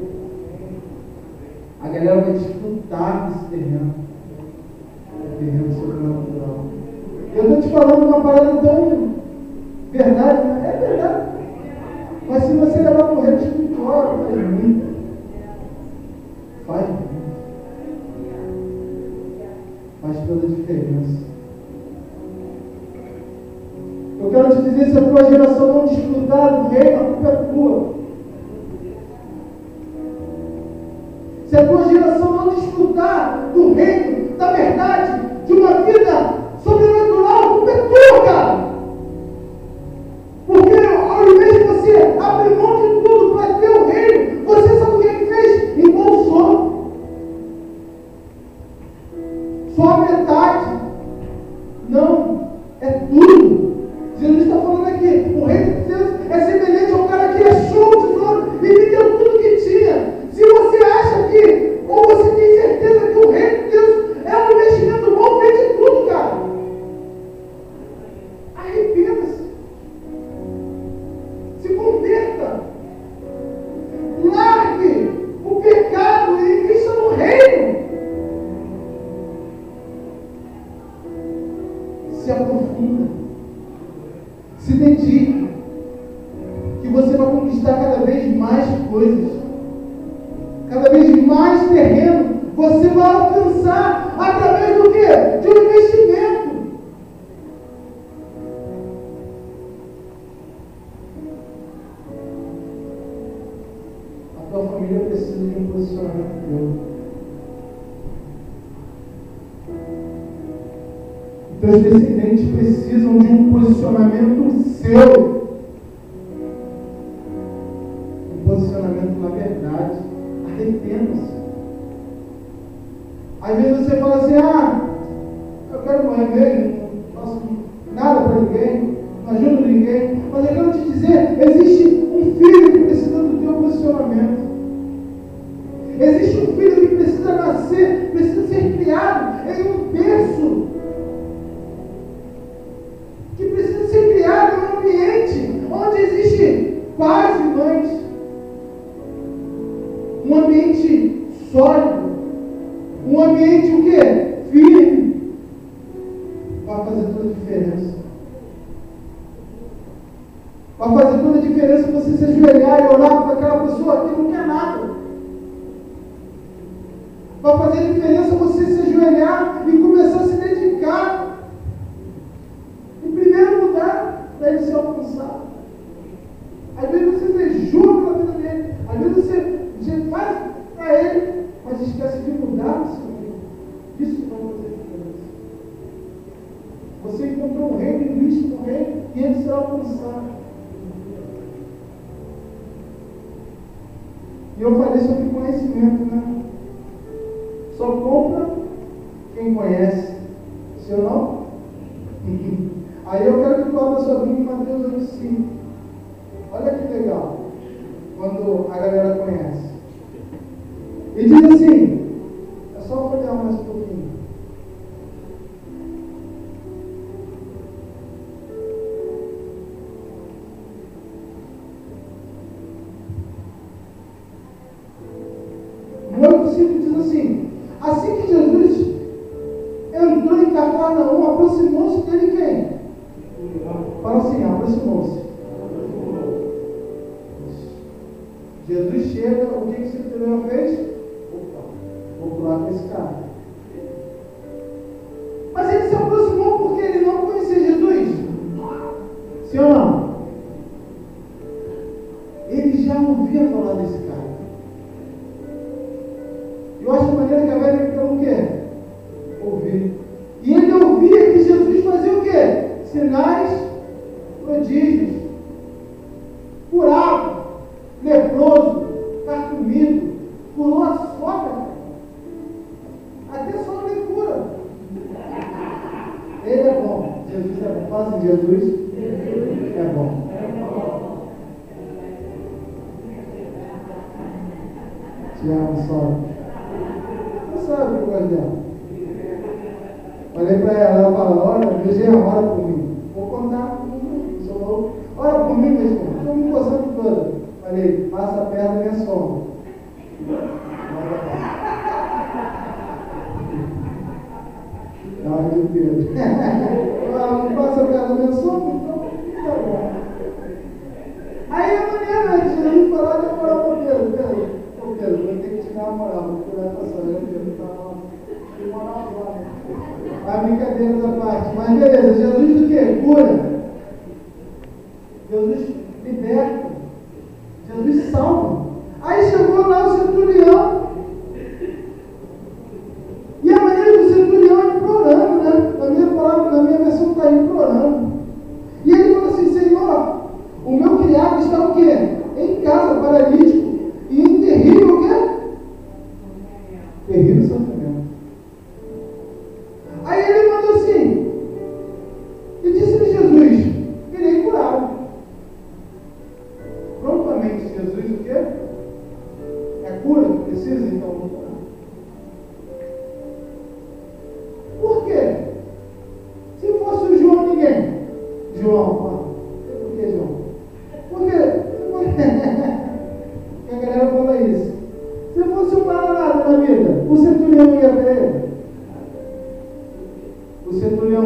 de 113.12 113.28
um 113.28 113.51
posicionamento 113.51 114.64
seu. 114.82 115.43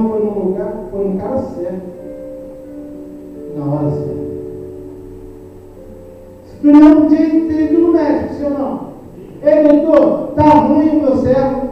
foi 0.10 0.24
no 0.24 0.40
lugar, 0.46 0.74
foi 0.92 1.08
no 1.08 1.20
cara 1.20 1.38
certo. 1.42 1.88
Na 3.56 3.66
hora 3.66 3.92
certa. 3.92 4.28
Primeiro 6.62 7.10
dia 7.10 7.26
ele 7.26 7.64
ido 7.64 7.80
no 7.80 7.94
médico, 7.94 8.34
sim 8.34 8.44
ou 8.46 8.50
não? 8.52 8.88
Ei, 9.44 9.64
doutor, 9.64 10.34
tá 10.36 10.44
ruim 10.44 10.90
o 10.90 11.02
meu 11.02 11.18
servo. 11.18 11.68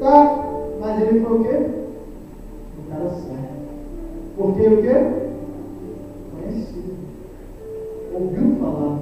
Tá? 0.00 0.44
Mas 0.80 1.02
ele 1.02 1.20
foi 1.20 1.38
o 1.38 1.42
quê? 1.44 1.66
O 2.78 2.90
cara 2.90 3.08
certo. 3.10 3.52
Porque 4.36 4.66
o 4.66 4.82
quê? 4.82 4.94
Conhecido. 6.32 6.94
Ouviu 8.14 8.56
falar. 8.60 8.98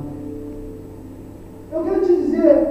Eu 1.72 1.84
quero 1.84 2.00
te 2.00 2.16
dizer, 2.16 2.68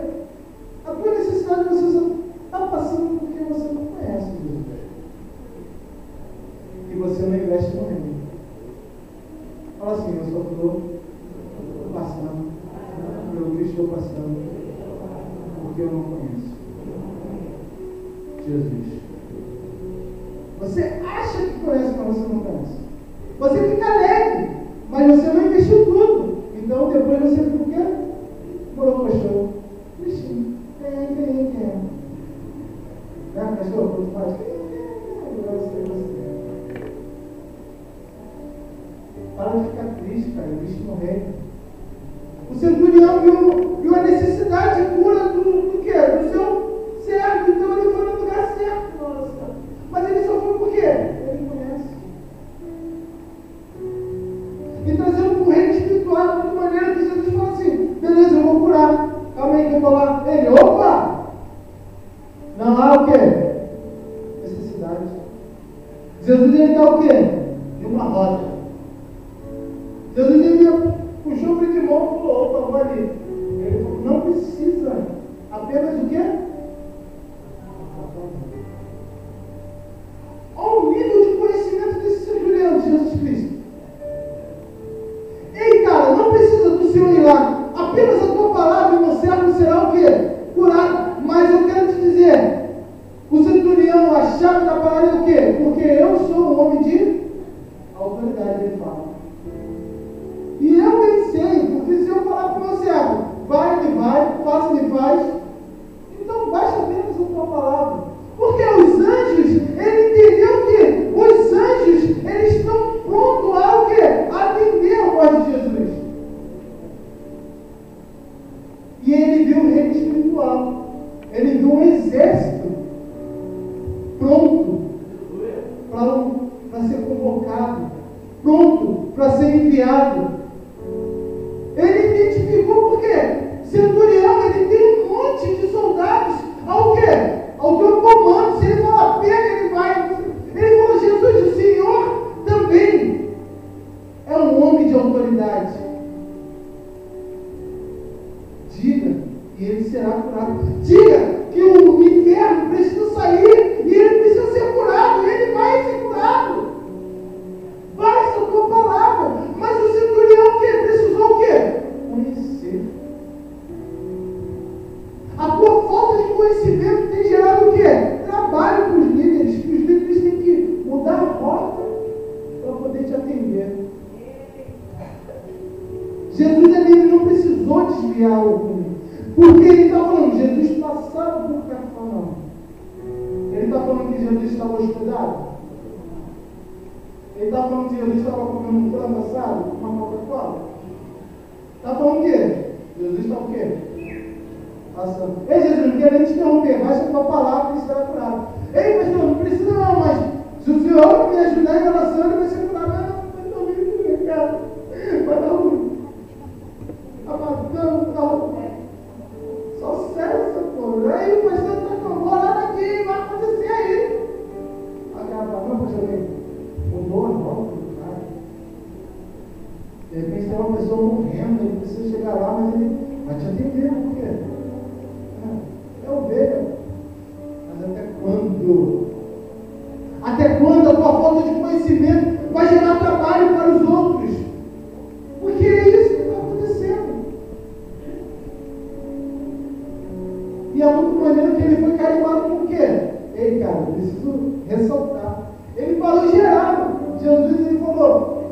ressaltar. 244.67 245.51
Ele 245.75 245.99
falou 245.99 246.25
em 246.25 246.31
geral. 246.31 246.89
Jesus 247.21 247.67
ele 247.67 247.79
falou, 247.79 248.43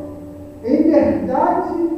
em 0.63 0.83
verdade, 0.83 1.89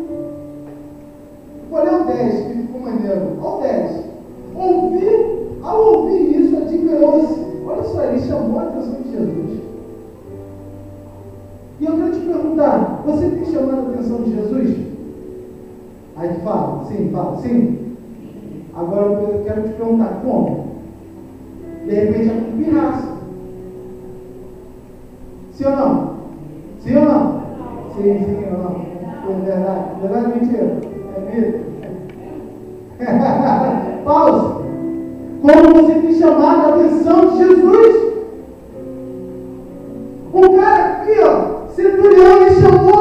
olha 1.72 2.02
o 2.02 2.06
10, 2.06 2.46
que 2.46 2.54
ficou 2.62 2.82
maneiro. 2.82 3.38
Olha 3.42 3.58
o 3.58 3.62
10. 3.62 4.10
Ouvi, 4.56 5.58
ao 5.64 5.82
ouvir 5.82 6.42
isso, 6.42 6.58
admirou-se. 6.58 7.40
Olha 7.66 7.84
só, 7.84 8.04
ele 8.04 8.20
chamou 8.22 8.60
a 8.60 8.64
atenção 8.64 9.02
de 9.02 9.12
Jesus. 9.12 9.60
E 11.80 11.86
eu 11.86 11.96
quero 11.96 12.12
te 12.12 12.20
perguntar, 12.20 13.02
você 13.06 13.30
tem 13.30 13.46
chamado 13.46 13.88
a 13.88 13.94
atenção 13.94 14.18
de 14.24 14.36
Jesus? 14.36 14.78
Aí 16.18 16.34
fala, 16.44 16.86
sim, 16.86 17.10
fala, 17.12 17.38
sim. 17.38 17.96
Agora 18.76 19.06
eu 19.06 19.44
quero 19.46 19.64
te 19.64 19.74
perguntar 19.74 20.22
como? 20.24 20.68
De 21.86 21.94
repente 21.94 22.30
é 22.30 22.34
com 22.34 22.58
pirraça. 22.58 23.09
Sim 25.60 25.66
ou 25.66 25.72
não? 25.72 26.14
Sim 26.80 26.96
ou 26.96 27.04
não? 27.04 27.42
Sim, 27.94 28.18
sim 28.18 28.46
ou 28.50 28.58
não? 28.60 28.74
É 29.28 29.46
verdade. 29.46 29.84
Verdade 30.02 30.26
ou 30.26 30.36
mentira? 30.38 30.78
É 31.18 31.20
mito. 31.36 31.60
Pausa. 34.06 34.48
Como 35.42 35.74
você 35.74 35.96
tem 36.00 36.14
chamado 36.14 36.62
a 36.62 36.70
atenção 36.70 37.28
de 37.28 37.38
Jesus? 37.40 37.94
O 40.32 40.56
cara 40.56 40.86
aqui, 40.94 41.20
ó, 41.24 41.68
centurião, 41.76 42.40
me 42.40 42.52
chamou 42.52 42.99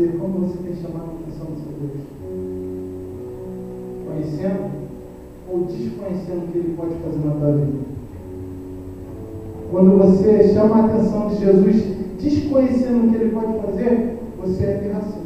dizer 0.00 0.18
como 0.18 0.46
você 0.46 0.58
tem 0.62 0.74
chamado 0.76 1.10
a 1.10 1.14
atenção 1.14 1.46
do 1.46 1.60
seu 1.60 1.72
Deus. 1.78 2.00
Conhecendo 4.06 4.70
ou 5.52 5.64
desconhecendo 5.64 6.44
o 6.44 6.48
que 6.48 6.58
ele 6.58 6.74
pode 6.76 6.94
fazer 6.94 7.18
na 7.18 7.34
tua 7.34 7.52
vida. 7.52 7.78
Quando 9.70 9.98
você 9.98 10.52
chama 10.54 10.76
a 10.76 10.86
atenção 10.86 11.28
de 11.28 11.36
Jesus, 11.36 11.84
desconhecendo 12.20 13.06
o 13.06 13.10
que 13.10 13.16
ele 13.16 13.30
pode 13.30 13.58
fazer, 13.60 14.18
você 14.38 14.64
é 14.64 14.78
pirração. 14.78 15.19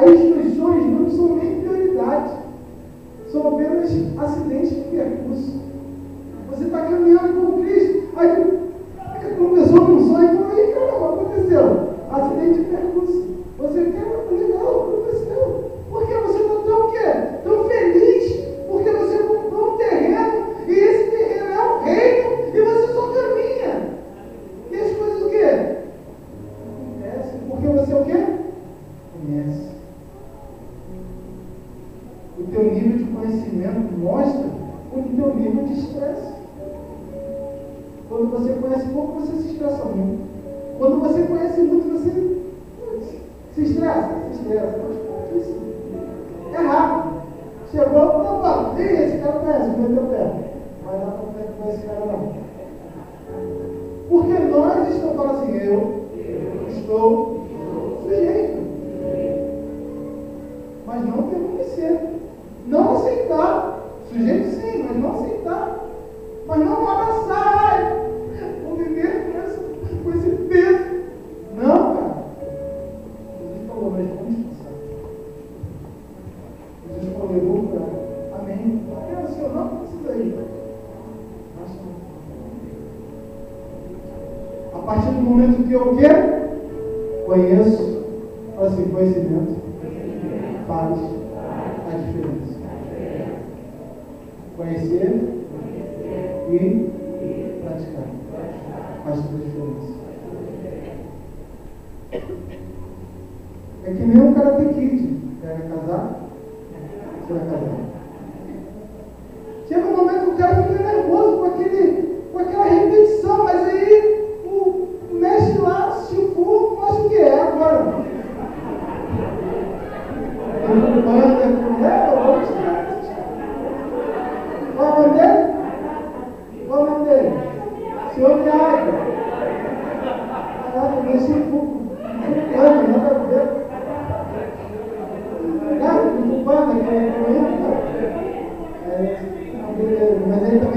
As 0.00 0.16
distorções 0.16 0.84
não 0.86 1.10
são 1.10 1.36
nem 1.38 1.60
prioridade, 1.60 2.30
são 3.32 3.48
apenas 3.48 3.90
acidentes 4.16 4.70
de 4.70 4.82
percurso. 4.92 5.60
Você 6.50 6.64
está 6.66 6.82
caminhando 6.82 7.32
com 7.34 7.62
Cristo, 7.64 8.04
aí 8.16 8.57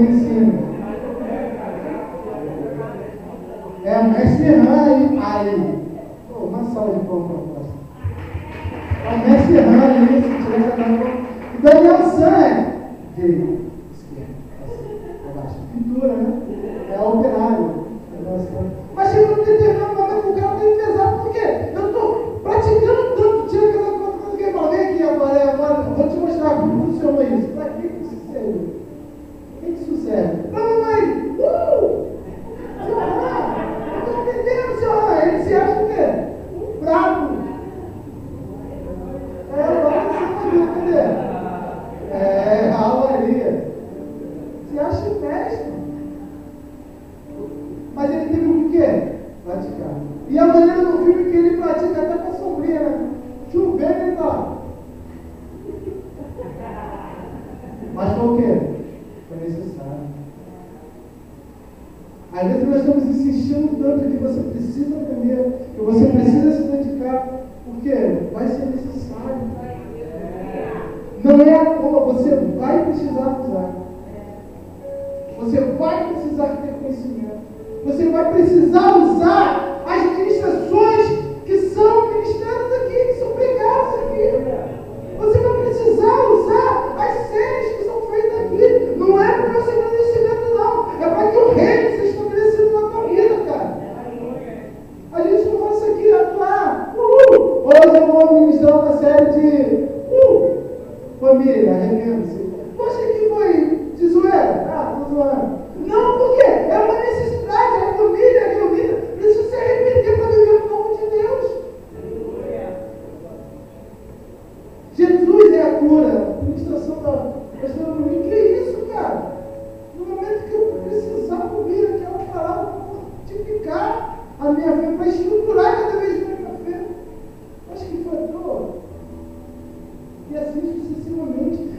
ensino. 0.02 0.72
É, 3.84 4.02
mestre 4.02 4.54
Rani, 4.54 5.18
aí. 5.22 5.71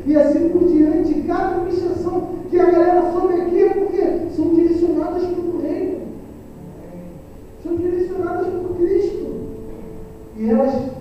E 0.05 0.17
assim 0.17 0.49
por 0.49 0.67
diante. 0.67 1.23
Cada 1.27 1.55
administração 1.55 2.29
que 2.49 2.59
a 2.59 2.69
galera 2.69 3.11
sobe 3.11 3.41
aqui 3.41 3.63
é 3.63 3.69
porque 3.69 4.35
são 4.35 4.53
direcionadas 4.53 5.23
para 5.23 5.41
o 5.41 5.61
reino. 5.61 5.99
São 7.63 7.75
direcionadas 7.75 8.47
por 8.47 8.77
Cristo. 8.77 9.33
E 10.37 10.49
elas 10.49 10.92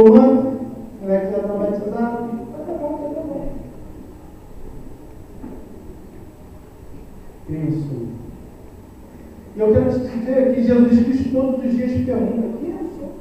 Fulano, 0.00 0.60
não 1.02 1.14
é 1.14 1.18
que 1.18 1.30
já 1.30 1.38
está 1.38 1.52
batizado? 1.52 2.22
Bom, 2.24 2.96
bom. 3.26 3.50
E 9.56 9.60
eu 9.60 9.72
quero 9.72 9.90
te 9.92 9.98
dizer 9.98 10.54
que 10.54 10.62
Jesus 10.62 11.04
Cristo 11.04 11.32
todos 11.32 11.64
os 11.66 11.76
dias 11.76 12.06
pergunta: 12.06 12.48
quem 12.60 12.70
é 12.70 12.78
sou? 12.98 13.12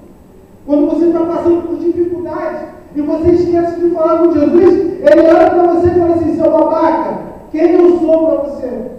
Quando 0.66 0.86
você 0.92 1.08
está 1.08 1.26
passando 1.26 1.68
por 1.68 1.80
dificuldades 1.80 2.70
e 2.96 3.02
você 3.02 3.32
esquece 3.32 3.82
de 3.82 3.90
falar 3.90 4.20
com 4.20 4.32
Jesus, 4.32 4.74
ele 5.02 5.22
olha 5.22 5.50
para 5.50 5.74
você 5.74 5.88
e 5.88 6.00
fala 6.00 6.16
assim: 6.16 6.36
seu 6.36 6.50
babaca, 6.50 7.20
quem 7.52 7.72
eu 7.74 8.00
sou 8.00 8.28
para 8.28 8.50
você? 8.50 8.92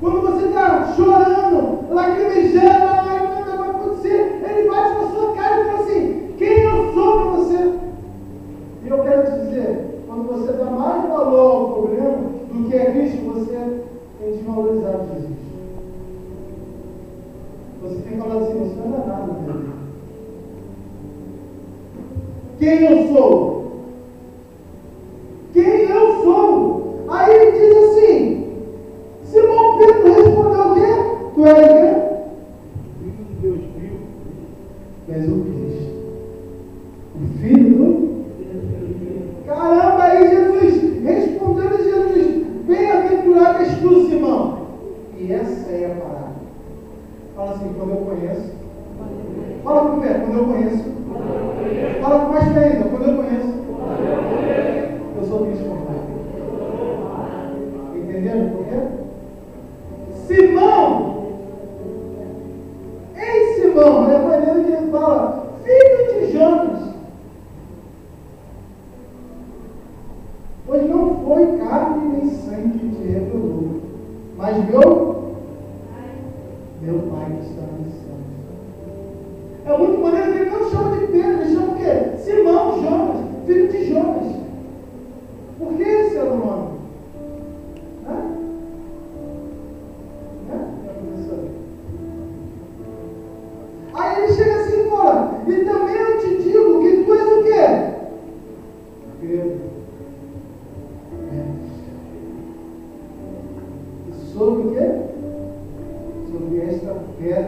Quando 0.00 0.20
você 0.22 0.46
está 0.46 0.94
chorando, 0.96 1.94
lacrimejando, 1.94 2.77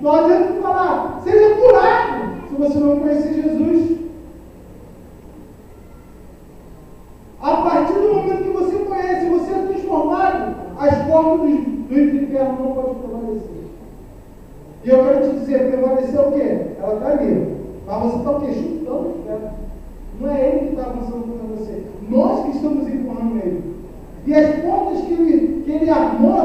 Não 0.00 0.12
adianta 0.12 0.60
falar, 0.62 1.20
seja 1.24 1.56
curado, 1.56 2.48
se 2.48 2.54
você 2.54 2.78
não 2.78 3.00
conhecer 3.00 3.34
Jesus. 3.34 3.98
A 7.40 7.56
partir 7.56 7.94
do 7.94 8.14
momento 8.14 8.44
que 8.44 8.50
você 8.50 8.76
conhece, 8.78 9.28
você 9.28 9.52
é 9.52 9.66
transformado, 9.66 10.56
as 10.78 11.06
portas 11.06 11.40
do, 11.40 11.48
inferno 11.48 12.58
não 12.60 12.72
podem 12.72 12.94
prevalecer. 12.94 13.58
E 14.84 14.88
eu 14.88 15.04
quero 15.04 15.30
te 15.30 15.38
dizer, 15.40 15.70
prevalecer 15.70 16.20
o 16.20 16.32
quê? 16.32 16.66
Ela 16.80 16.94
está 16.94 17.08
ali. 17.08 17.56
Mas 17.86 18.02
você 18.02 18.16
está 18.18 18.30
o 18.30 18.40
quê? 18.40 18.52
Chutando 18.52 19.08
o. 19.08 19.68
Não 20.20 20.30
é 20.30 20.48
ele 20.48 20.58
que 20.58 20.74
está 20.74 20.82
avançando 20.82 21.26
contra 21.26 21.56
você. 21.56 21.82
Nós 22.08 22.44
que 22.44 22.56
estamos 22.56 22.88
empurrando 22.88 23.36
ele. 23.36 23.76
E 24.26 24.34
as 24.34 24.56
portas 24.56 25.04
que 25.04 25.12
ele, 25.12 25.62
que 25.64 25.70
ele 25.70 25.90
armou, 25.90 26.36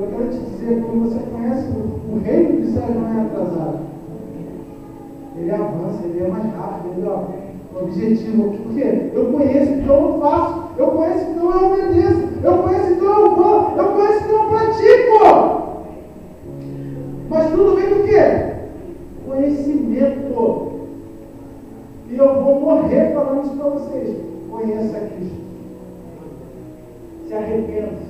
Eu 0.00 0.06
quero 0.06 0.30
te 0.30 0.38
dizer, 0.38 0.82
quando 0.82 1.10
você 1.10 1.20
conhece 1.30 1.66
o, 1.68 2.18
reino 2.24 2.56
de 2.56 2.68
Israel, 2.68 2.94
não 2.94 3.06
é 3.06 3.26
atrasado. 3.26 3.80
Ele 5.36 5.50
avança, 5.50 6.06
ele 6.06 6.24
é 6.24 6.28
mais 6.28 6.44
rápido, 6.54 6.94
ele 6.96 7.06
é 7.06 7.82
objetivo. 7.82 8.56
Porque 8.62 9.10
eu 9.14 9.26
conheço, 9.26 9.72
então 9.72 10.12
eu 10.14 10.20
faço. 10.20 10.64
Eu 10.78 10.86
conheço, 10.86 11.30
então 11.30 11.50
eu 11.50 11.72
obedeço. 11.72 12.28
Eu 12.42 12.58
conheço, 12.62 12.92
então 12.92 13.20
eu 13.20 13.36
vou. 13.36 13.76
Eu 13.76 13.84
conheço, 13.92 14.24
então 14.24 14.42
eu 14.42 14.48
pratico. 14.48 15.70
Mas 17.28 17.50
tudo 17.50 17.76
vem 17.76 17.88
do 17.90 18.04
quê? 18.04 18.54
Conhecimento. 19.28 20.70
E 22.10 22.16
eu 22.16 22.42
vou 22.42 22.58
morrer 22.58 23.12
falando 23.12 23.44
isso 23.44 23.54
para 23.54 23.68
vocês. 23.68 24.16
Conheça 24.50 24.98
Cristo. 24.98 25.40
Se 27.28 27.34
arrependa 27.34 28.09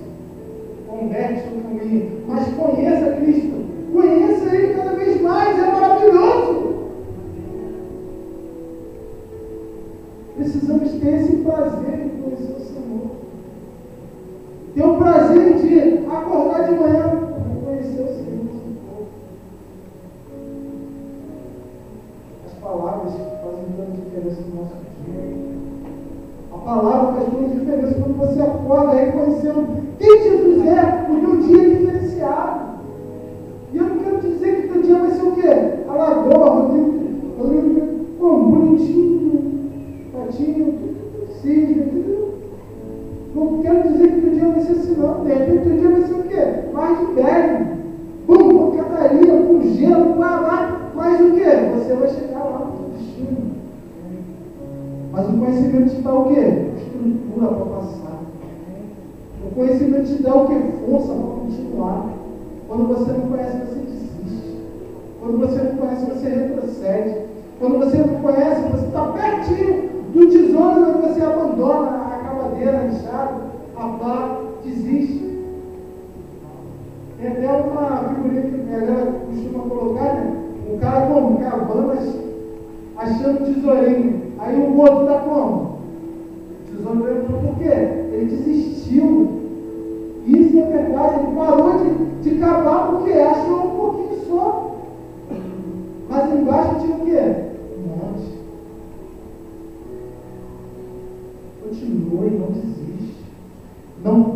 converte 1.00 1.40
sobre 1.44 1.78
caminho, 1.78 2.10
mas 2.28 2.46
conheça 2.48 3.12
Cristo, 3.12 3.64
conheça 3.92 4.54
Ele 4.54 4.74
cada 4.74 4.92
vez 4.92 5.20
mais, 5.22 5.58
é 5.58 5.66
maravilhoso. 5.66 6.70
Precisamos 10.36 10.92
ter 10.92 11.14
esse 11.14 11.36
prazer. 11.38 11.89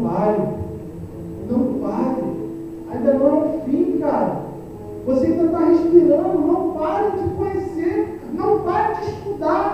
pare. 0.04 0.42
Não 1.50 1.74
pare. 1.80 2.24
Ainda 2.92 3.14
não 3.14 3.26
é 3.26 3.32
o 3.32 3.60
fim, 3.64 3.98
cara. 3.98 4.42
Você 5.06 5.26
ainda 5.26 5.44
está 5.44 5.58
respirando. 5.58 6.38
Não 6.38 6.72
pare 6.72 7.10
de 7.12 7.28
conhecer. 7.34 8.20
Não 8.32 8.60
pare 8.60 8.94
de 8.96 9.10
estudar. 9.10 9.73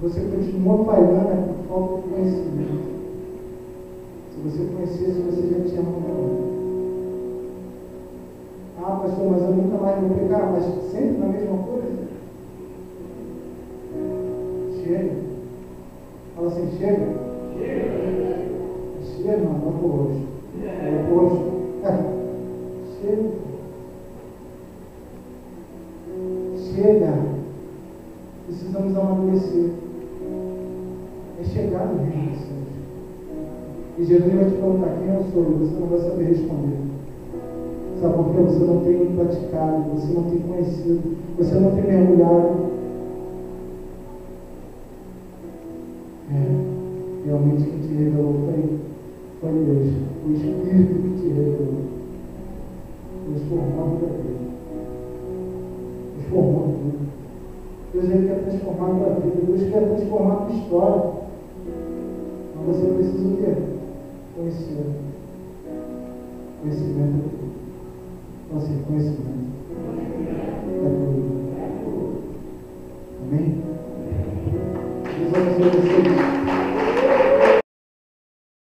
você 0.00 0.20
continua 0.22 0.84
falhando 0.84 1.27
você 35.34 35.80
não 35.80 35.86
vai 35.88 35.98
saber 36.00 36.24
responder. 36.24 36.78
Sabe 38.00 38.14
por 38.14 38.34
quê? 38.34 38.42
Você 38.42 38.64
não 38.64 38.80
tem 38.84 39.06
praticado, 39.16 39.90
você 39.90 40.12
não 40.12 40.22
tem 40.24 40.38
conhecido. 40.40 41.07